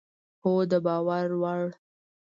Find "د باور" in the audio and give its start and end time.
0.71-1.27